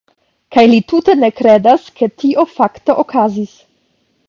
Kaj 0.53 0.61
li 0.71 0.79
tute 0.91 1.15
ne 1.25 1.29
kredas, 1.41 1.85
ke 2.01 2.09
tio 2.23 2.47
fakte 2.57 2.99
okazis. 3.07 3.57